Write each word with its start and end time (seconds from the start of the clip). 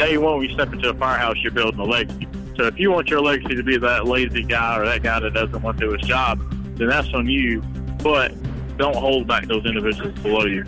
day 0.00 0.16
one, 0.16 0.38
when 0.38 0.48
you 0.48 0.54
step 0.54 0.72
into 0.72 0.88
a 0.88 0.94
firehouse, 0.94 1.36
you're 1.42 1.52
building 1.52 1.78
a 1.78 1.84
legacy. 1.84 2.26
So 2.56 2.64
if 2.64 2.78
you 2.78 2.90
want 2.90 3.08
your 3.08 3.20
legacy 3.20 3.54
to 3.54 3.62
be 3.62 3.76
that 3.78 4.06
lazy 4.06 4.42
guy 4.42 4.78
or 4.78 4.86
that 4.86 5.02
guy 5.02 5.20
that 5.20 5.34
doesn't 5.34 5.60
want 5.62 5.78
to 5.78 5.86
do 5.86 5.92
his 5.92 6.00
job, 6.08 6.40
then 6.76 6.88
that's 6.88 7.12
on 7.12 7.26
you. 7.26 7.60
But 8.02 8.32
don't 8.78 8.96
hold 8.96 9.26
back 9.26 9.46
those 9.46 9.64
individuals 9.66 10.18
below 10.20 10.46
you. 10.46 10.64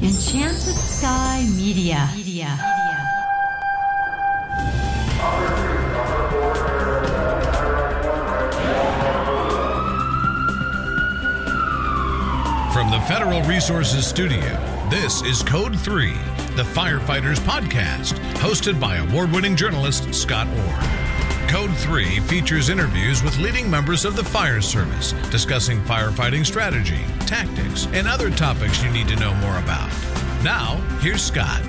Enchanted 0.00 0.54
Sky 0.54 1.44
Media. 1.56 2.08
Media. 2.14 2.56
From 12.72 12.92
the 12.92 13.00
Federal 13.08 13.42
Resources 13.42 14.06
Studio, 14.06 14.38
this 14.90 15.22
is 15.22 15.42
Code 15.42 15.76
3, 15.80 16.12
the 16.58 16.64
Firefighters 16.64 17.38
Podcast, 17.38 18.14
hosted 18.38 18.80
by 18.80 18.96
award 18.96 19.30
winning 19.30 19.54
journalist 19.54 20.12
Scott 20.12 20.48
Orr. 20.48 21.48
Code 21.48 21.72
3 21.76 22.18
features 22.22 22.68
interviews 22.68 23.22
with 23.22 23.38
leading 23.38 23.70
members 23.70 24.04
of 24.04 24.16
the 24.16 24.24
fire 24.24 24.60
service 24.60 25.12
discussing 25.30 25.80
firefighting 25.82 26.44
strategy, 26.44 26.98
tactics, 27.26 27.86
and 27.92 28.08
other 28.08 28.28
topics 28.28 28.82
you 28.82 28.90
need 28.90 29.06
to 29.06 29.14
know 29.14 29.32
more 29.34 29.56
about. 29.58 29.88
Now, 30.42 30.78
here's 31.00 31.22
Scott. 31.22 31.62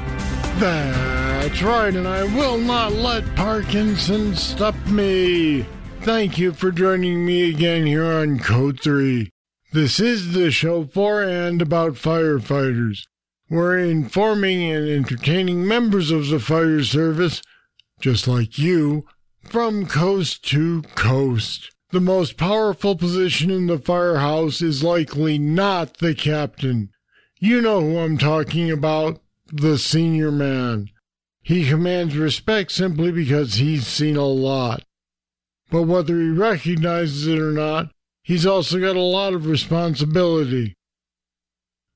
That's 0.57 1.61
right, 1.61 1.93
and 1.95 2.07
I 2.07 2.23
will 2.23 2.57
not 2.57 2.91
let 2.93 3.35
Parkinson 3.35 4.35
stop 4.35 4.75
me. 4.87 5.67
Thank 6.01 6.39
you 6.39 6.51
for 6.51 6.71
joining 6.71 7.27
me 7.27 7.51
again 7.51 7.85
here 7.85 8.05
on 8.05 8.39
Code 8.39 8.79
3. 8.81 9.29
This 9.71 9.99
is 9.99 10.33
the 10.33 10.49
show 10.49 10.83
for 10.83 11.21
and 11.21 11.61
about 11.61 11.93
firefighters. 11.93 13.03
We're 13.49 13.79
informing 13.79 14.71
and 14.71 14.87
entertaining 14.87 15.67
members 15.67 16.11
of 16.11 16.27
the 16.27 16.39
fire 16.39 16.83
service, 16.83 17.41
just 17.99 18.27
like 18.27 18.59
you, 18.59 19.05
from 19.41 19.87
coast 19.87 20.47
to 20.49 20.83
coast. 20.93 21.71
The 21.91 21.99
most 21.99 22.37
powerful 22.37 22.95
position 22.95 23.49
in 23.49 23.65
the 23.65 23.79
firehouse 23.79 24.61
is 24.61 24.83
likely 24.83 25.39
not 25.39 25.97
the 25.97 26.13
captain. 26.13 26.91
You 27.39 27.59
know 27.61 27.81
who 27.81 27.97
I'm 27.97 28.19
talking 28.19 28.69
about 28.69 29.19
the 29.51 29.79
senior 29.79 30.31
man. 30.31 30.89
He 31.41 31.67
commands 31.67 32.15
respect 32.15 32.71
simply 32.71 33.11
because 33.11 33.55
he's 33.55 33.87
seen 33.87 34.17
a 34.17 34.25
lot. 34.25 34.83
But 35.71 35.83
whether 35.83 36.19
he 36.19 36.29
recognizes 36.29 37.25
it 37.25 37.39
or 37.39 37.51
not, 37.51 37.91
he's 38.21 38.45
also 38.45 38.79
got 38.79 38.95
a 38.95 39.01
lot 39.01 39.33
of 39.33 39.47
responsibility. 39.47 40.75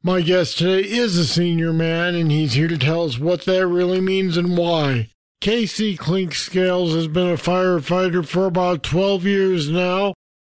My 0.05 0.19
guest 0.19 0.57
today 0.57 0.85
is 0.85 1.17
a 1.17 1.25
senior 1.25 1.71
man, 1.71 2.13
and 2.13 2.29
he's 2.29 2.55
here 2.55 2.67
to 2.67 2.77
tell 2.77 3.05
us 3.05 3.17
what 3.17 3.45
that 3.45 3.65
really 3.65 4.01
means 4.01 4.35
and 4.35 4.57
why. 4.57 5.11
Casey 5.39 5.95
Clinkscales 5.95 6.93
has 6.93 7.07
been 7.07 7.29
a 7.29 7.37
firefighter 7.37 8.27
for 8.27 8.45
about 8.45 8.83
12 8.83 9.23
years 9.23 9.69
now. 9.69 10.13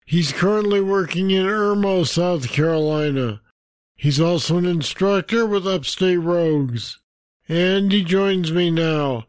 He's 0.08 0.32
currently 0.32 0.82
working 0.82 1.30
in 1.30 1.46
Irmo, 1.46 2.08
South 2.08 2.50
Carolina. 2.50 3.40
He's 3.96 4.20
also 4.20 4.58
an 4.58 4.66
instructor 4.66 5.46
with 5.46 5.68
Upstate 5.68 6.22
Rogues. 6.22 6.98
And 7.48 7.92
he 7.92 8.04
joins 8.04 8.52
me 8.52 8.72
now. 8.72 9.26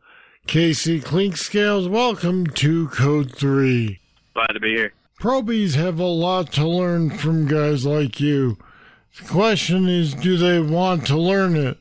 Casey 0.46 0.98
Clinkscales, 0.98 1.90
welcome 1.90 2.46
to 2.46 2.88
Code 2.88 3.34
3. 3.34 4.00
Glad 4.32 4.46
to 4.46 4.60
be 4.60 4.76
here. 4.76 4.94
Probies 5.20 5.74
have 5.74 5.98
a 5.98 6.04
lot 6.04 6.52
to 6.52 6.66
learn 6.66 7.10
from 7.10 7.46
guys 7.46 7.84
like 7.84 8.18
you. 8.18 8.56
The 9.18 9.28
question 9.28 9.88
is, 9.88 10.14
do 10.14 10.36
they 10.36 10.60
want 10.60 11.06
to 11.06 11.16
learn 11.16 11.56
it? 11.56 11.78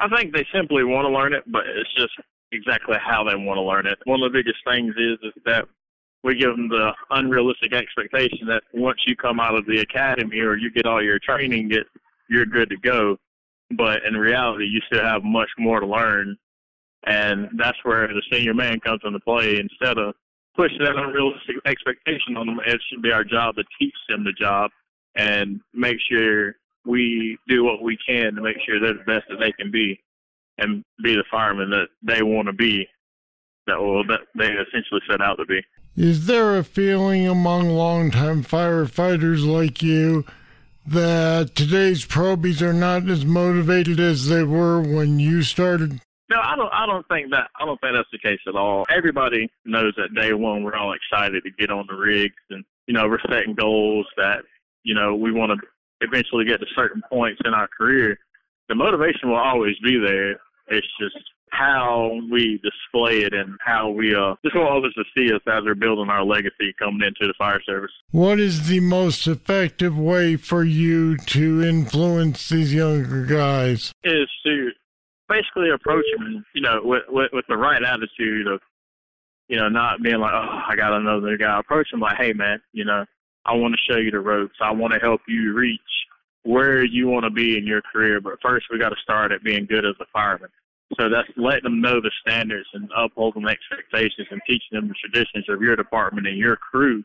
I 0.00 0.08
think 0.08 0.32
they 0.32 0.46
simply 0.52 0.82
want 0.82 1.04
to 1.06 1.12
learn 1.12 1.34
it, 1.34 1.44
but 1.46 1.66
it's 1.66 1.92
just 1.94 2.14
exactly 2.52 2.96
how 2.98 3.22
they 3.22 3.36
want 3.36 3.58
to 3.58 3.62
learn 3.62 3.86
it. 3.86 3.98
One 4.04 4.22
of 4.22 4.32
the 4.32 4.38
biggest 4.38 4.58
things 4.66 4.94
is, 4.96 5.18
is 5.22 5.42
that 5.44 5.66
we 6.24 6.36
give 6.36 6.50
them 6.50 6.68
the 6.68 6.92
unrealistic 7.10 7.74
expectation 7.74 8.46
that 8.46 8.62
once 8.72 8.98
you 9.06 9.14
come 9.14 9.40
out 9.40 9.54
of 9.54 9.66
the 9.66 9.80
academy 9.80 10.40
or 10.40 10.56
you 10.56 10.70
get 10.70 10.86
all 10.86 11.02
your 11.02 11.18
training, 11.18 11.68
that 11.70 11.84
you're 12.28 12.46
good 12.46 12.70
to 12.70 12.76
go. 12.78 13.18
But 13.76 14.04
in 14.04 14.16
reality, 14.16 14.64
you 14.64 14.80
still 14.86 15.04
have 15.04 15.22
much 15.22 15.50
more 15.58 15.80
to 15.80 15.86
learn. 15.86 16.36
And 17.06 17.48
that's 17.56 17.78
where 17.82 18.08
the 18.08 18.22
senior 18.32 18.54
man 18.54 18.80
comes 18.80 19.00
into 19.04 19.20
play. 19.20 19.58
Instead 19.58 19.98
of 19.98 20.14
pushing 20.56 20.78
that 20.80 20.96
unrealistic 20.96 21.56
expectation 21.66 22.36
on 22.36 22.46
them, 22.46 22.60
it 22.66 22.80
should 22.88 23.02
be 23.02 23.12
our 23.12 23.24
job 23.24 23.56
to 23.56 23.64
teach 23.78 23.94
them 24.08 24.24
the 24.24 24.32
job 24.32 24.70
and 25.14 25.60
make 25.72 25.98
sure 26.10 26.54
we 26.84 27.38
do 27.48 27.64
what 27.64 27.82
we 27.82 27.96
can 28.06 28.34
to 28.34 28.42
make 28.42 28.56
sure 28.66 28.80
they're 28.80 28.94
the 28.94 29.04
best 29.04 29.26
that 29.28 29.38
they 29.38 29.52
can 29.52 29.70
be 29.70 30.00
and 30.58 30.84
be 31.02 31.14
the 31.14 31.24
firemen 31.30 31.70
that 31.70 31.88
they 32.02 32.22
want 32.22 32.46
to 32.46 32.52
be, 32.52 32.86
that 33.66 33.78
will 33.78 34.04
that 34.06 34.20
they 34.36 34.46
essentially 34.46 35.00
set 35.08 35.20
out 35.20 35.36
to 35.36 35.46
be. 35.46 35.62
Is 35.96 36.26
there 36.26 36.56
a 36.56 36.64
feeling 36.64 37.26
among 37.26 37.70
longtime 37.70 38.44
firefighters 38.44 39.46
like 39.46 39.82
you 39.82 40.24
that 40.86 41.54
today's 41.54 42.04
probies 42.04 42.62
are 42.62 42.72
not 42.72 43.08
as 43.08 43.24
motivated 43.24 44.00
as 44.00 44.28
they 44.28 44.42
were 44.42 44.80
when 44.80 45.18
you 45.18 45.42
started? 45.42 46.00
No, 46.30 46.38
I 46.40 46.54
don't. 46.54 46.72
I 46.72 46.86
don't 46.86 47.06
think 47.08 47.30
that. 47.32 47.48
I 47.60 47.64
don't 47.64 47.80
think 47.80 47.94
that's 47.94 48.08
the 48.12 48.18
case 48.18 48.38
at 48.46 48.54
all. 48.54 48.86
Everybody 48.88 49.48
knows 49.64 49.94
that 49.96 50.14
day 50.14 50.32
one 50.32 50.62
we're 50.62 50.76
all 50.76 50.94
excited 50.94 51.42
to 51.42 51.50
get 51.50 51.70
on 51.70 51.86
the 51.88 51.96
rigs, 51.96 52.36
and 52.50 52.64
you 52.86 52.94
know 52.94 53.08
we're 53.08 53.18
setting 53.28 53.54
goals 53.54 54.06
that 54.16 54.42
you 54.84 54.94
know 54.94 55.16
we 55.16 55.32
want 55.32 55.50
to 55.52 55.66
eventually 56.00 56.44
get 56.44 56.60
to 56.60 56.66
certain 56.74 57.02
points 57.10 57.40
in 57.44 57.54
our 57.54 57.68
career. 57.68 58.18
The 58.68 58.74
motivation 58.74 59.28
will 59.28 59.36
always 59.36 59.76
be 59.82 59.98
there. 59.98 60.40
It's 60.68 60.86
just 61.00 61.16
how 61.52 62.18
we 62.30 62.60
display 62.62 63.22
it 63.22 63.34
and 63.34 63.56
how 63.60 63.90
we 63.90 64.14
uh 64.14 64.34
just 64.44 64.54
want 64.54 64.70
others 64.70 64.94
to 64.94 65.04
see 65.16 65.34
us 65.34 65.40
as 65.48 65.64
we're 65.64 65.74
building 65.74 66.08
our 66.08 66.24
legacy 66.24 66.72
coming 66.78 67.02
into 67.02 67.26
the 67.26 67.34
fire 67.36 67.60
service. 67.66 67.90
What 68.12 68.38
is 68.38 68.68
the 68.68 68.78
most 68.80 69.26
effective 69.26 69.98
way 69.98 70.36
for 70.36 70.62
you 70.62 71.16
to 71.16 71.62
influence 71.62 72.48
these 72.48 72.72
younger 72.72 73.26
guys? 73.26 73.92
Is 74.04 74.28
to 74.46 74.70
basically 75.28 75.70
approach 75.70 76.04
them, 76.16 76.44
you 76.54 76.62
know, 76.62 76.80
with, 76.84 77.02
with 77.08 77.30
with 77.32 77.44
the 77.48 77.56
right 77.56 77.82
attitude 77.82 78.46
of, 78.46 78.60
you 79.48 79.56
know, 79.56 79.68
not 79.68 80.02
being 80.02 80.20
like, 80.20 80.32
oh, 80.32 80.60
I 80.68 80.76
got 80.76 80.92
another 80.92 81.36
guy. 81.36 81.58
Approach 81.58 81.90
them 81.90 82.00
like, 82.00 82.16
hey, 82.16 82.32
man, 82.32 82.60
you 82.72 82.84
know, 82.84 83.04
I 83.46 83.54
want 83.54 83.74
to 83.74 83.92
show 83.92 83.98
you 83.98 84.10
the 84.10 84.20
ropes. 84.20 84.56
I 84.60 84.70
want 84.70 84.92
to 84.92 84.98
help 84.98 85.22
you 85.26 85.52
reach 85.54 85.80
where 86.42 86.84
you 86.84 87.08
want 87.08 87.24
to 87.24 87.30
be 87.30 87.58
in 87.58 87.66
your 87.66 87.82
career. 87.82 88.20
But 88.20 88.40
first, 88.42 88.66
we 88.70 88.78
got 88.78 88.90
to 88.90 88.96
start 89.02 89.32
at 89.32 89.42
being 89.42 89.66
good 89.66 89.84
as 89.84 89.94
a 90.00 90.06
fireman. 90.12 90.50
So 90.98 91.08
that's 91.08 91.28
letting 91.36 91.64
them 91.64 91.80
know 91.80 92.00
the 92.00 92.10
standards 92.26 92.68
and 92.74 92.90
upholding 92.96 93.42
the 93.42 93.50
expectations 93.50 94.26
and 94.30 94.40
teaching 94.46 94.72
them 94.72 94.88
the 94.88 94.94
traditions 94.94 95.44
of 95.48 95.62
your 95.62 95.76
department 95.76 96.26
and 96.26 96.36
your 96.36 96.56
crew. 96.56 97.04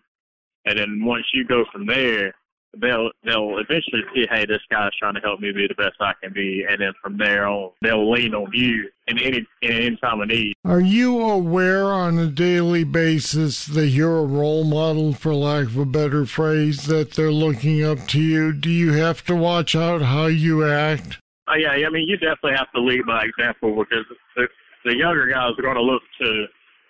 And 0.66 0.80
then 0.80 1.06
once 1.06 1.26
you 1.34 1.46
go 1.46 1.66
from 1.72 1.86
there, 1.86 2.34
they'll 2.82 3.12
they'll 3.24 3.58
eventually 3.58 4.02
see, 4.14 4.26
hey, 4.30 4.46
this 4.46 4.62
guy's 4.70 4.92
trying 4.98 5.16
to 5.16 5.20
help 5.22 5.40
me 5.40 5.52
be 5.52 5.68
the 5.68 5.76
best 5.76 5.96
I 6.00 6.14
can 6.22 6.34
be, 6.34 6.66
and 6.68 6.82
then 6.82 6.94
from 7.02 7.18
there 7.18 7.48
on, 7.48 7.72
they'll 7.82 8.12
lean 8.12 8.34
on 8.34 8.50
you 8.54 8.90
in 9.08 9.20
any 9.20 9.46
in 9.62 9.72
any 9.72 9.98
time 9.98 10.22
of 10.22 10.28
need. 10.28 10.54
Are 10.64 10.80
you 10.80 11.22
aware 11.22 11.86
on 11.86 12.18
a 12.18 12.28
daily 12.28 12.84
basis 12.84 13.66
that 13.68 13.88
you're 13.88 14.20
a 14.20 14.26
role 14.26 14.64
model, 14.64 15.14
for 15.14 15.34
lack 15.34 15.68
of 15.68 15.78
a 15.78 15.86
better 15.86 16.26
phrase, 16.26 16.86
that 16.88 17.12
they're 17.12 17.32
looking 17.32 17.84
up 17.84 18.08
to 18.10 18.20
you? 18.20 18.54
Do 18.54 18.70
you 18.70 18.94
have 18.94 19.24
to 19.26 19.36
watch 19.36 19.76
out 19.76 20.02
how 20.02 20.28
you 20.28 20.66
act? 20.66 21.20
Oh 21.48 21.56
yeah, 21.56 21.72
I 21.72 21.90
mean, 21.90 22.08
you 22.08 22.18
definitely 22.18 22.56
have 22.58 22.72
to 22.74 22.82
lead 22.82 23.06
by 23.06 23.26
example 23.26 23.76
because 23.76 24.06
the, 24.36 24.48
the 24.84 24.96
younger 24.98 25.28
guys 25.28 25.52
are 25.58 25.62
going 25.62 25.76
to 25.76 25.82
look 25.82 26.02
to 26.22 26.46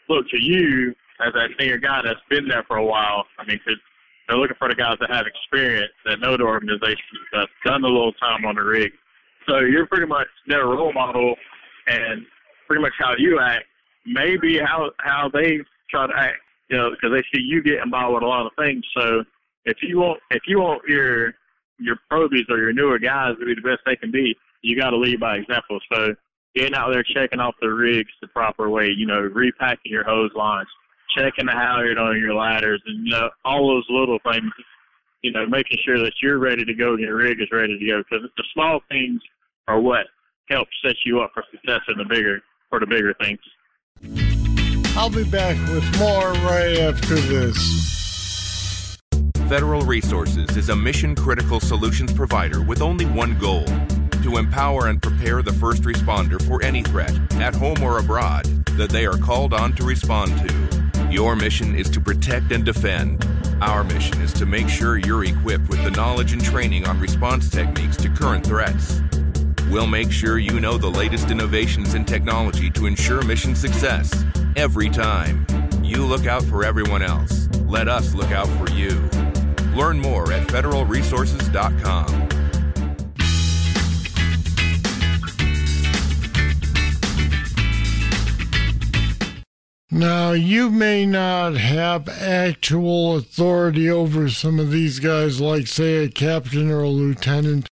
look 0.10 0.30
to 0.30 0.42
you 0.42 0.96
as 1.26 1.34
that 1.34 1.50
senior 1.60 1.78
guy 1.78 2.02
that's 2.04 2.20
been 2.30 2.48
there 2.48 2.64
for 2.68 2.78
a 2.78 2.86
while. 2.86 3.26
I 3.40 3.46
mean, 3.46 3.60
because 3.66 3.80
they're 4.28 4.38
looking 4.38 4.58
for 4.58 4.70
the 4.70 4.76
guys 4.76 4.98
that 5.00 5.12
have 5.12 5.26
experience, 5.28 5.92
that 6.06 6.20
know 6.20 6.38
the 6.38 6.44
organization, 6.44 6.98
that's 7.32 7.52
done 7.66 7.84
a 7.84 7.88
little 7.88 8.14
time 8.14 8.46
on 8.46 8.56
the 8.56 8.64
rig. 8.64 8.92
So 9.48 9.60
you're 9.60 9.86
pretty 9.86 10.08
much 10.08 10.28
their 10.48 10.66
role 10.66 10.94
model, 10.94 11.36
and 11.88 12.26
pretty 12.68 12.82
much 12.82 12.94
how 12.98 13.14
you 13.18 13.40
act, 13.40 13.66
maybe 14.06 14.58
how 14.58 14.92
how 15.00 15.30
they 15.32 15.60
try 15.90 16.08
to 16.08 16.14
act. 16.16 16.38
You 16.70 16.78
know, 16.78 16.90
because 16.90 17.12
they 17.12 17.22
see 17.32 17.44
you 17.44 17.62
get 17.62 17.84
involved 17.84 18.16
with 18.16 18.24
a 18.24 18.28
lot 18.28 18.48
of 18.48 18.52
things. 18.58 18.84
So 18.98 19.24
if 19.66 19.78
you 19.84 20.00
want 20.00 20.20
if 20.32 20.44
you 20.48 20.60
want 20.60 20.82
your 20.88 21.34
your 21.80 21.98
probies 22.10 22.46
or 22.50 22.58
your 22.58 22.74
newer 22.74 22.98
guys 22.98 23.36
to 23.40 23.46
be 23.46 23.54
the 23.54 23.62
best 23.62 23.82
they 23.86 23.96
can 23.96 24.12
be, 24.12 24.36
you 24.62 24.80
got 24.80 24.92
to 24.92 24.98
lead 24.98 25.20
by 25.20 25.38
example. 25.38 25.80
So 25.94 26.16
getting 26.56 26.74
out 26.74 26.92
there 26.92 27.04
checking 27.04 27.40
off 27.40 27.56
the 27.62 27.68
rigs 27.68 28.12
the 28.22 28.28
proper 28.30 28.70
way, 28.70 28.90
you 28.96 29.06
know, 29.06 29.20
repacking 29.20 29.92
your 29.92 30.06
hose 30.06 30.32
lines, 30.36 30.68
checking 31.16 31.46
the 31.46 31.52
halyard 31.52 31.98
on 31.98 32.20
your 32.20 32.34
ladders, 32.34 32.82
and 32.86 33.06
you 33.06 33.12
know 33.12 33.30
all 33.44 33.68
those 33.68 33.86
little 33.90 34.20
things. 34.30 34.52
You 35.22 35.32
know, 35.32 35.48
making 35.48 35.80
sure 35.84 35.98
that 36.00 36.14
you're 36.22 36.38
ready 36.38 36.64
to 36.66 36.74
go 36.74 36.94
and 36.94 37.00
your 37.00 37.16
rig 37.16 37.42
is 37.42 37.48
ready 37.52 37.80
to 37.80 37.86
go 37.86 38.04
because 38.04 38.30
the 38.38 38.44
small 38.54 38.82
things 38.90 39.20
are 39.68 39.80
what 39.80 40.06
help 40.50 40.68
set 40.86 40.96
you 41.04 41.22
up 41.22 41.32
for 41.34 41.44
success 41.52 41.82
in 41.88 41.98
the 41.98 42.06
bigger 42.06 42.42
for 42.70 42.80
the 42.80 42.86
bigger 42.86 43.14
things. 43.20 43.40
I'll 44.98 45.10
be 45.10 45.24
back 45.24 45.58
with 45.70 46.00
more 46.00 46.32
right 46.32 46.78
after 46.78 47.16
this. 47.16 48.98
Federal 49.50 49.82
Resources 49.82 50.56
is 50.58 50.70
a 50.70 50.76
mission 50.76 51.16
critical 51.16 51.60
solutions 51.60 52.14
provider 52.14 52.62
with 52.62 52.82
only 52.82 53.06
one 53.06 53.38
goal 53.38 53.66
to 54.24 54.38
empower 54.38 54.88
and 54.88 55.02
prepare 55.02 55.44
the 55.44 55.54
first 55.54 55.84
responder 55.84 56.42
for 56.48 56.64
any 56.64 56.82
threat, 56.82 57.14
at 57.34 57.54
home 57.54 57.84
or 57.84 58.00
abroad, 58.00 58.46
that 58.72 58.90
they 58.90 59.06
are 59.06 59.18
called 59.18 59.54
on 59.54 59.74
to 59.74 59.84
respond 59.84 60.32
to. 60.48 60.75
Your 61.16 61.36
mission 61.38 61.76
is 61.76 61.90
to 61.92 62.02
protect 62.02 62.52
and 62.52 62.66
defend. 62.66 63.26
Our 63.62 63.86
mission 63.86 64.20
is 64.20 64.34
to 64.34 64.46
make 64.46 64.68
sure 64.68 64.98
you're 64.98 65.24
equipped 65.24 65.70
with 65.70 65.82
the 65.86 65.92
knowledge 65.92 66.34
and 66.34 66.44
training 66.44 66.86
on 66.88 67.00
response 67.00 67.50
techniques 67.50 67.96
to 67.98 68.10
current 68.10 68.46
threats. 68.46 69.02
We'll 69.72 69.88
make 69.88 70.12
sure 70.12 70.40
you 70.40 70.60
know 70.60 70.78
the 70.78 70.92
latest 70.92 71.32
innovations 71.32 71.94
in 71.94 72.04
technology 72.04 72.70
to 72.72 72.86
ensure 72.86 73.22
mission 73.22 73.56
success 73.56 74.26
every 74.58 74.90
time. 74.90 75.48
You 75.82 76.06
look 76.06 76.26
out 76.26 76.44
for 76.44 76.66
everyone 76.66 77.02
else. 77.02 77.48
Let 77.66 77.88
us 77.88 78.14
look 78.14 78.32
out 78.32 78.50
for 78.60 78.70
you. 78.72 79.10
Learn 79.74 79.98
more 79.98 80.34
at 80.34 80.46
federalresources.com. 80.48 82.45
Now, 89.96 90.34
you 90.34 90.72
may 90.72 91.06
not 91.06 91.56
have 91.56 92.10
actual 92.10 93.16
authority 93.16 93.90
over 93.90 94.28
some 94.28 94.60
of 94.60 94.70
these 94.70 95.00
guys, 95.00 95.40
like, 95.40 95.68
say, 95.68 96.04
a 96.04 96.10
captain 96.10 96.70
or 96.70 96.82
a 96.82 96.90
lieutenant, 96.90 97.70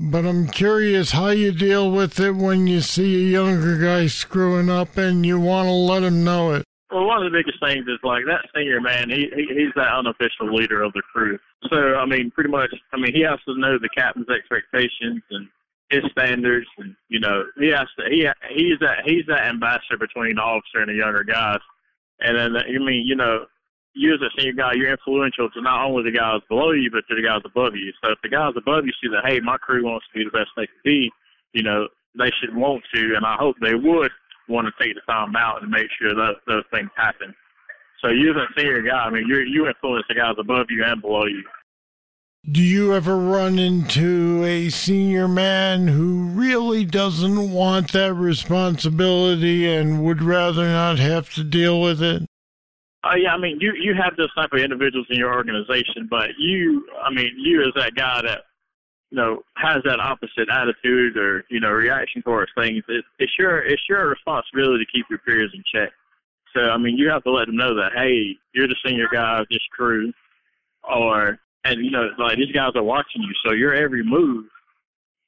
but 0.00 0.26
I'm 0.26 0.48
curious 0.48 1.12
how 1.12 1.28
you 1.28 1.52
deal 1.52 1.88
with 1.92 2.18
it 2.18 2.34
when 2.34 2.66
you 2.66 2.80
see 2.80 3.14
a 3.14 3.30
younger 3.30 3.78
guy 3.78 4.08
screwing 4.08 4.68
up 4.68 4.96
and 4.96 5.24
you 5.24 5.38
want 5.38 5.68
to 5.68 5.72
let 5.72 6.02
him 6.02 6.24
know 6.24 6.50
it. 6.50 6.64
Well, 6.90 7.06
one 7.06 7.24
of 7.24 7.30
the 7.30 7.38
biggest 7.38 7.62
things 7.62 7.86
is 7.86 8.00
like 8.02 8.24
that 8.26 8.44
senior 8.52 8.80
man. 8.80 9.08
He, 9.08 9.30
he 9.36 9.46
he's 9.46 9.72
that 9.76 9.96
unofficial 9.96 10.52
leader 10.52 10.82
of 10.82 10.94
the 10.94 11.02
crew. 11.14 11.38
So 11.70 11.94
I 11.94 12.06
mean, 12.06 12.32
pretty 12.32 12.50
much. 12.50 12.74
I 12.92 12.96
mean, 12.96 13.14
he 13.14 13.22
has 13.22 13.38
to 13.46 13.56
know 13.56 13.78
the 13.78 13.88
captain's 13.96 14.28
expectations 14.28 15.22
and 15.30 15.46
his 15.90 16.02
standards, 16.10 16.66
and 16.78 16.94
you 17.08 17.20
know, 17.20 17.44
he 17.58 17.68
has 17.68 17.86
to. 17.98 18.06
He 18.10 18.28
he's 18.50 18.78
that 18.80 19.04
he's 19.04 19.26
that 19.28 19.46
ambassador 19.46 19.98
between 19.98 20.36
the 20.36 20.42
officer 20.42 20.80
and 20.80 20.88
the 20.88 20.94
younger 20.94 21.24
guys. 21.24 21.60
And 22.20 22.36
then 22.36 22.56
I 22.56 22.78
mean, 22.78 23.06
you 23.06 23.14
know, 23.14 23.46
you 23.94 24.14
as 24.14 24.20
a 24.20 24.30
senior 24.36 24.52
guy, 24.52 24.72
you're 24.74 24.90
influential 24.90 25.50
to 25.50 25.62
not 25.62 25.84
only 25.84 26.10
the 26.10 26.16
guys 26.16 26.40
below 26.48 26.72
you, 26.72 26.90
but 26.90 27.04
to 27.08 27.16
the 27.16 27.26
guys 27.26 27.40
above 27.44 27.74
you. 27.74 27.92
So 28.02 28.12
if 28.12 28.18
the 28.22 28.28
guys 28.28 28.52
above 28.56 28.84
you 28.84 28.92
see 29.02 29.08
that, 29.10 29.26
hey, 29.26 29.40
my 29.40 29.56
crew 29.56 29.84
wants 29.84 30.06
to 30.12 30.18
be 30.18 30.24
the 30.24 30.30
best 30.30 30.50
they 30.56 30.66
can 30.66 30.82
be, 30.84 31.10
you 31.52 31.62
know, 31.62 31.88
they 32.18 32.30
should 32.40 32.54
want 32.54 32.82
to, 32.94 33.14
and 33.16 33.24
I 33.24 33.36
hope 33.36 33.56
they 33.60 33.74
would 33.74 34.10
want 34.48 34.66
to 34.66 34.84
take 34.84 34.94
the 34.94 35.00
time 35.10 35.34
out 35.36 35.62
and 35.62 35.70
make 35.70 35.88
sure 36.00 36.14
that 36.14 36.36
those 36.46 36.64
things 36.72 36.90
happen. 36.96 37.34
So 38.02 38.10
you 38.10 38.30
as 38.30 38.36
a 38.36 38.46
senior 38.60 38.82
guy, 38.82 39.04
I 39.04 39.10
mean, 39.10 39.26
you 39.26 39.38
you 39.38 39.66
influence 39.66 40.04
the 40.08 40.14
guys 40.14 40.34
above 40.38 40.66
you 40.68 40.84
and 40.84 41.00
below 41.00 41.24
you. 41.24 41.42
Do 42.50 42.62
you 42.62 42.94
ever 42.94 43.16
run 43.16 43.58
into 43.58 44.44
a 44.44 44.68
senior 44.68 45.26
man 45.26 45.88
who 45.88 46.26
really 46.26 46.84
doesn't 46.84 47.50
want 47.50 47.92
that 47.92 48.14
responsibility 48.14 49.66
and 49.66 50.04
would 50.04 50.22
rather 50.22 50.68
not 50.68 51.00
have 51.00 51.32
to 51.34 51.42
deal 51.42 51.80
with 51.80 52.00
it? 52.00 52.22
Uh, 53.02 53.16
yeah, 53.16 53.34
I 53.34 53.38
mean, 53.38 53.58
you 53.60 53.72
you 53.74 53.94
have 53.94 54.16
those 54.16 54.32
type 54.34 54.50
of 54.52 54.60
individuals 54.60 55.06
in 55.10 55.16
your 55.16 55.34
organization, 55.34 56.06
but 56.08 56.30
you, 56.38 56.86
I 57.02 57.10
mean, 57.10 57.32
you 57.36 57.62
as 57.62 57.72
that 57.74 57.94
guy 57.96 58.22
that 58.22 58.42
you 59.10 59.16
know, 59.16 59.42
has 59.56 59.82
that 59.84 60.00
opposite 60.00 60.48
attitude 60.50 61.16
or, 61.16 61.44
you 61.48 61.60
know, 61.60 61.70
reaction 61.70 62.22
towards 62.22 62.50
things, 62.56 62.82
it, 62.88 63.04
it's 63.18 63.32
your 63.38 63.58
it's 63.64 63.82
your 63.88 64.08
responsibility 64.08 64.84
to 64.84 64.92
keep 64.92 65.06
your 65.08 65.20
peers 65.20 65.52
in 65.54 65.62
check. 65.72 65.90
So 66.54 66.70
I 66.70 66.78
mean 66.78 66.96
you 66.96 67.08
have 67.10 67.22
to 67.24 67.30
let 67.30 67.46
them 67.46 67.56
know 67.56 67.74
that, 67.74 67.92
hey, 67.94 68.36
you're 68.52 68.68
the 68.68 68.76
senior 68.84 69.08
guy 69.12 69.40
of 69.40 69.46
this 69.50 69.64
crew 69.76 70.12
or 70.82 71.38
and 71.66 71.84
you 71.84 71.90
know, 71.90 72.08
like 72.18 72.36
these 72.36 72.52
guys 72.52 72.72
are 72.74 72.82
watching 72.82 73.22
you, 73.22 73.32
so 73.44 73.52
your 73.52 73.74
every 73.74 74.04
move 74.04 74.46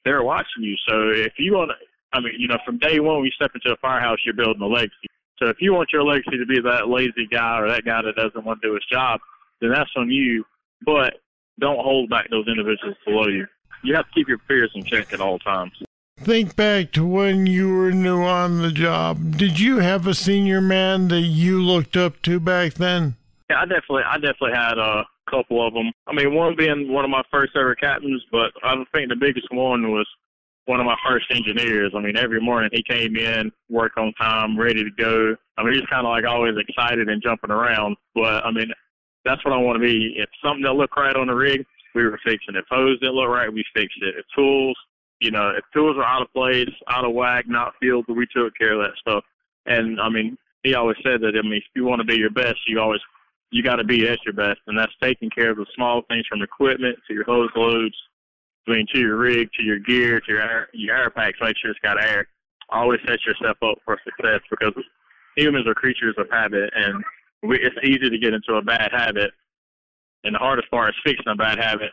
they're 0.05 0.23
watching 0.23 0.63
you. 0.63 0.75
So 0.87 1.09
if 1.09 1.33
you 1.37 1.53
wanna 1.53 1.73
I 2.13 2.19
mean, 2.19 2.33
you 2.37 2.47
know, 2.47 2.57
from 2.65 2.77
day 2.79 2.99
one 2.99 3.17
when 3.17 3.25
you 3.25 3.31
step 3.31 3.51
into 3.53 3.71
a 3.71 3.77
firehouse 3.77 4.19
you're 4.25 4.35
building 4.35 4.61
a 4.61 4.67
legacy. 4.67 5.07
So 5.37 5.47
if 5.47 5.57
you 5.59 5.73
want 5.73 5.89
your 5.93 6.03
legacy 6.03 6.37
to 6.37 6.45
be 6.45 6.59
that 6.61 6.89
lazy 6.89 7.27
guy 7.31 7.59
or 7.59 7.69
that 7.69 7.85
guy 7.85 8.01
that 8.01 8.15
doesn't 8.15 8.43
want 8.43 8.61
to 8.61 8.67
do 8.67 8.73
his 8.73 8.83
job, 8.91 9.21
then 9.61 9.71
that's 9.71 9.89
on 9.95 10.09
you. 10.11 10.43
But 10.85 11.15
don't 11.59 11.79
hold 11.79 12.09
back 12.09 12.29
those 12.29 12.47
individuals 12.47 12.95
below 13.05 13.27
you 13.27 13.45
you 13.83 13.95
have 13.95 14.05
to 14.07 14.11
keep 14.13 14.27
your 14.27 14.37
peers 14.37 14.71
in 14.75 14.83
check 14.83 15.13
at 15.13 15.21
all 15.21 15.39
times. 15.39 15.71
Think 16.17 16.55
back 16.55 16.91
to 16.93 17.05
when 17.05 17.45
you 17.45 17.73
were 17.73 17.91
new 17.91 18.21
on 18.21 18.61
the 18.61 18.71
job. 18.71 19.37
Did 19.37 19.59
you 19.59 19.77
have 19.77 20.05
a 20.05 20.13
senior 20.13 20.59
man 20.59 21.07
that 21.07 21.21
you 21.21 21.61
looked 21.61 21.95
up 21.95 22.21
to 22.23 22.39
back 22.39 22.73
then? 22.73 23.15
Yeah, 23.49 23.61
I 23.61 23.65
definitely, 23.65 24.03
I 24.05 24.15
definitely 24.15 24.53
had 24.53 24.77
a 24.77 25.05
couple 25.29 25.65
of 25.65 25.73
them. 25.73 25.91
I 26.07 26.13
mean, 26.13 26.33
one 26.33 26.55
being 26.55 26.91
one 26.91 27.05
of 27.05 27.11
my 27.11 27.23
first 27.31 27.55
ever 27.55 27.75
captains, 27.75 28.23
but 28.31 28.51
I 28.63 28.75
think 28.93 29.09
the 29.09 29.15
biggest 29.15 29.47
one 29.51 29.91
was 29.91 30.07
one 30.65 30.79
of 30.79 30.85
my 30.85 30.95
first 31.07 31.25
engineers. 31.31 31.93
I 31.95 31.99
mean, 31.99 32.15
every 32.15 32.39
morning 32.39 32.69
he 32.71 32.83
came 32.83 33.15
in, 33.15 33.51
work 33.69 33.93
on 33.97 34.13
time, 34.13 34.59
ready 34.59 34.83
to 34.83 34.91
go. 34.91 35.35
I 35.57 35.63
mean, 35.63 35.73
he's 35.73 35.89
kind 35.89 36.05
of 36.05 36.11
like 36.11 36.25
always 36.25 36.55
excited 36.57 37.09
and 37.09 37.23
jumping 37.23 37.51
around. 37.51 37.97
But 38.13 38.45
I 38.45 38.51
mean, 38.51 38.71
that's 39.25 39.43
what 39.43 39.53
I 39.53 39.57
want 39.57 39.77
to 39.77 39.85
be. 39.85 40.13
If 40.17 40.29
something 40.43 40.63
don't 40.63 40.77
look 40.77 40.95
right 40.95 41.15
on 41.15 41.27
the 41.27 41.35
rig, 41.35 41.65
we 41.95 42.03
were 42.03 42.19
fixing 42.23 42.55
it. 42.55 42.59
If 42.59 42.65
hose 42.69 42.99
didn't 42.99 43.15
look 43.15 43.29
right, 43.29 43.51
we 43.51 43.63
fixed 43.75 44.01
it. 44.01 44.15
If 44.17 44.25
tools, 44.35 44.77
you 45.19 45.31
know, 45.31 45.49
if 45.49 45.63
tools 45.73 45.97
were 45.97 46.05
out 46.05 46.21
of 46.21 46.31
place, 46.33 46.69
out 46.87 47.05
of 47.05 47.13
whack, 47.13 47.45
not 47.47 47.73
filled, 47.81 48.05
we 48.07 48.27
took 48.27 48.55
care 48.55 48.73
of 48.73 48.81
that 48.81 48.97
stuff. 48.99 49.23
And 49.65 49.99
I 49.99 50.09
mean, 50.09 50.37
he 50.63 50.75
always 50.75 50.97
said 51.03 51.21
that. 51.21 51.35
I 51.37 51.41
mean, 51.41 51.53
if 51.55 51.63
you 51.75 51.85
want 51.85 51.99
to 51.99 52.05
be 52.05 52.17
your 52.17 52.29
best, 52.29 52.57
you 52.67 52.79
always 52.79 53.01
you 53.51 53.63
got 53.63 53.77
to 53.77 53.83
be 53.83 54.07
at 54.07 54.19
your 54.25 54.33
best, 54.33 54.59
and 54.67 54.77
that's 54.77 54.91
taking 55.01 55.29
care 55.29 55.51
of 55.51 55.57
the 55.57 55.65
small 55.75 56.01
things 56.09 56.25
from 56.27 56.41
equipment 56.41 56.97
to 57.07 57.13
your 57.13 57.25
hose 57.25 57.49
loads, 57.55 57.95
mean, 58.67 58.85
to 58.93 58.99
your 58.99 59.17
rig, 59.17 59.49
to 59.53 59.63
your 59.63 59.79
gear, 59.79 60.19
to 60.19 60.31
your 60.31 60.41
air, 60.41 60.69
your 60.73 60.95
air 60.95 61.09
packs. 61.09 61.39
Make 61.41 61.57
sure 61.57 61.71
it's 61.71 61.79
got 61.79 62.03
air. 62.03 62.27
Always 62.69 62.99
set 63.07 63.17
yourself 63.25 63.57
up 63.63 63.79
for 63.83 63.97
success 64.03 64.41
because 64.49 64.73
humans 65.35 65.67
are 65.67 65.73
creatures 65.73 66.15
of 66.19 66.27
habit, 66.29 66.71
and 66.75 67.03
we, 67.41 67.59
it's 67.59 67.75
easy 67.83 68.09
to 68.09 68.17
get 68.19 68.33
into 68.33 68.55
a 68.55 68.61
bad 68.61 68.91
habit 68.91 69.31
and 70.23 70.35
the 70.35 70.39
hardest 70.39 70.69
part 70.69 70.89
is 70.89 70.95
fixing 71.03 71.31
a 71.31 71.35
bad 71.35 71.57
habit 71.57 71.91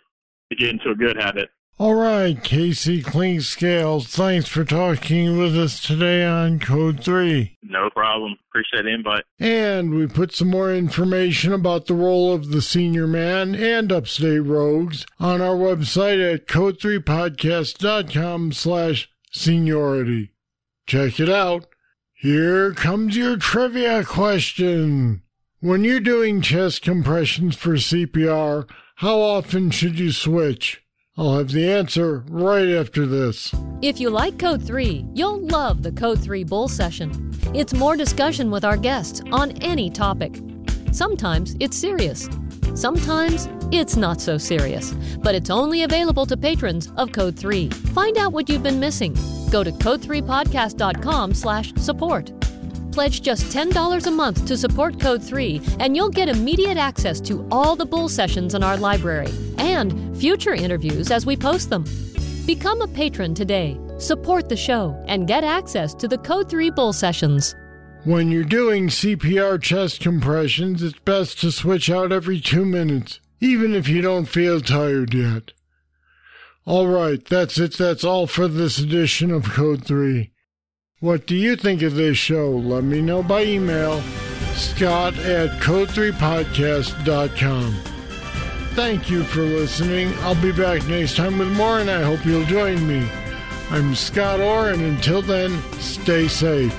to 0.50 0.56
get 0.56 0.70
into 0.70 0.90
a 0.90 0.94
good 0.94 1.16
habit. 1.16 1.48
All 1.78 1.94
right, 1.94 2.42
Casey 2.42 3.02
Clinkscales, 3.02 4.06
thanks 4.08 4.48
for 4.48 4.64
talking 4.64 5.36
with 5.36 5.56
us 5.56 5.80
today 5.80 6.24
on 6.24 6.58
Code 6.58 7.04
3. 7.04 7.55
No 7.68 7.90
problem. 7.90 8.36
Appreciate 8.50 8.84
the 8.84 8.94
invite. 8.94 9.24
And 9.38 9.94
we 9.94 10.06
put 10.06 10.32
some 10.32 10.48
more 10.48 10.72
information 10.72 11.52
about 11.52 11.86
the 11.86 11.94
role 11.94 12.32
of 12.32 12.50
the 12.50 12.62
senior 12.62 13.06
man 13.06 13.54
and 13.54 13.90
upstate 13.90 14.44
rogues 14.44 15.06
on 15.18 15.40
our 15.40 15.56
website 15.56 16.34
at 16.34 16.46
code3podcast.com 16.46 18.52
slash 18.52 19.08
seniority. 19.32 20.32
Check 20.86 21.18
it 21.18 21.28
out. 21.28 21.66
Here 22.14 22.72
comes 22.72 23.16
your 23.16 23.36
trivia 23.36 24.04
question. 24.04 25.22
When 25.60 25.84
you're 25.84 26.00
doing 26.00 26.40
chest 26.40 26.82
compressions 26.82 27.56
for 27.56 27.74
CPR, 27.74 28.68
how 28.96 29.20
often 29.20 29.70
should 29.70 29.98
you 29.98 30.12
switch? 30.12 30.82
I'll 31.18 31.38
have 31.38 31.50
the 31.50 31.70
answer 31.72 32.22
right 32.28 32.68
after 32.68 33.06
this. 33.06 33.50
If 33.80 33.98
you 33.98 34.10
like 34.10 34.38
Code 34.38 34.62
3, 34.62 35.06
you'll 35.14 35.40
love 35.46 35.82
the 35.82 35.92
Code 35.92 36.22
3 36.22 36.44
Bull 36.44 36.68
Session. 36.68 37.32
It's 37.54 37.72
more 37.72 37.96
discussion 37.96 38.50
with 38.50 38.66
our 38.66 38.76
guests 38.76 39.22
on 39.32 39.52
any 39.62 39.88
topic. 39.88 40.38
Sometimes 40.92 41.56
it's 41.58 41.78
serious. 41.78 42.28
Sometimes 42.74 43.48
it's 43.72 43.96
not 43.96 44.20
so 44.20 44.36
serious, 44.36 44.92
but 45.22 45.34
it's 45.34 45.48
only 45.48 45.84
available 45.84 46.26
to 46.26 46.36
patrons 46.36 46.92
of 46.98 47.12
Code 47.12 47.38
3. 47.38 47.70
Find 47.70 48.18
out 48.18 48.34
what 48.34 48.50
you've 48.50 48.62
been 48.62 48.80
missing. 48.80 49.14
Go 49.50 49.64
to 49.64 49.72
code3podcast.com 49.72 51.32
slash 51.32 51.72
support 51.76 52.30
pledge 52.92 53.20
just 53.20 53.54
$10 53.54 54.06
a 54.06 54.10
month 54.10 54.46
to 54.46 54.56
support 54.56 54.98
Code 54.98 55.22
3, 55.22 55.60
and 55.80 55.94
you'll 55.94 56.08
get 56.08 56.30
immediate 56.30 56.78
access 56.78 57.20
to 57.20 57.46
all 57.50 57.76
the 57.76 57.84
Bull 57.84 58.08
sessions 58.08 58.54
in 58.54 58.62
our 58.62 58.78
library 58.78 59.28
and 59.58 60.16
future 60.16 60.54
interviews 60.54 61.10
as 61.10 61.26
we 61.26 61.36
post 61.36 61.70
them. 61.70 61.84
Become 62.46 62.82
a 62.82 62.88
patron 62.88 63.34
today, 63.34 63.78
support 63.98 64.48
the 64.48 64.56
show, 64.56 65.02
and 65.08 65.26
get 65.26 65.44
access 65.44 65.92
to 65.94 66.08
the 66.08 66.18
Code 66.18 66.48
3 66.48 66.70
Bull 66.70 66.92
sessions. 66.92 67.54
When 68.04 68.30
you're 68.30 68.44
doing 68.44 68.88
CPR 68.88 69.60
chest 69.60 70.00
compressions, 70.00 70.82
it's 70.82 70.98
best 71.00 71.40
to 71.40 71.50
switch 71.50 71.90
out 71.90 72.12
every 72.12 72.40
two 72.40 72.64
minutes, 72.64 73.20
even 73.40 73.74
if 73.74 73.88
you 73.88 74.00
don't 74.00 74.26
feel 74.26 74.60
tired 74.60 75.12
yet. 75.12 75.52
All 76.64 76.86
right, 76.86 77.24
that's 77.24 77.58
it. 77.58 77.76
That's 77.76 78.04
all 78.04 78.26
for 78.26 78.48
this 78.48 78.78
edition 78.78 79.30
of 79.30 79.44
Code 79.44 79.84
3. 79.84 80.30
What 81.00 81.26
do 81.26 81.34
you 81.34 81.56
think 81.56 81.82
of 81.82 81.94
this 81.94 82.16
show? 82.16 82.50
Let 82.50 82.84
me 82.84 83.02
know 83.02 83.22
by 83.22 83.44
email, 83.44 84.00
scott 84.54 85.18
at 85.18 85.60
code3podcast.com. 85.60 87.95
Thank 88.76 89.10
you 89.10 89.24
for 89.24 89.40
listening. 89.40 90.12
I'll 90.18 90.40
be 90.40 90.52
back 90.52 90.86
next 90.86 91.16
time 91.16 91.38
with 91.38 91.50
more, 91.56 91.80
and 91.80 91.90
I 91.90 92.02
hope 92.02 92.24
you'll 92.26 92.44
join 92.44 92.86
me. 92.86 93.10
I'm 93.70 93.94
Scott 93.94 94.38
Orr, 94.38 94.68
and 94.68 94.82
until 94.82 95.22
then, 95.22 95.62
stay 95.80 96.28
safe. 96.28 96.78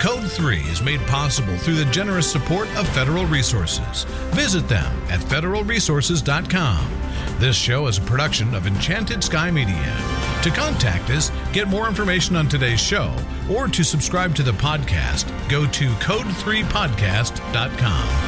Code 0.00 0.28
3 0.28 0.58
is 0.62 0.82
made 0.82 0.98
possible 1.02 1.56
through 1.56 1.76
the 1.76 1.84
generous 1.86 2.28
support 2.28 2.66
of 2.76 2.88
Federal 2.88 3.26
Resources. 3.26 4.02
Visit 4.34 4.66
them 4.68 4.92
at 5.08 5.20
federalresources.com. 5.20 6.90
This 7.38 7.54
show 7.54 7.86
is 7.86 7.98
a 7.98 8.02
production 8.02 8.52
of 8.52 8.66
Enchanted 8.66 9.22
Sky 9.22 9.52
Media. 9.52 9.96
To 10.42 10.50
contact 10.50 11.10
us, 11.10 11.30
get 11.52 11.68
more 11.68 11.86
information 11.86 12.34
on 12.34 12.48
today's 12.48 12.80
show, 12.80 13.14
or 13.48 13.68
to 13.68 13.84
subscribe 13.84 14.34
to 14.34 14.42
the 14.42 14.50
podcast, 14.50 15.28
go 15.48 15.64
to 15.68 15.90
code3podcast.com. 15.90 18.25